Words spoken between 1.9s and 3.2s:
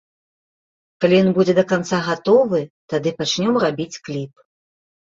гатовы, тады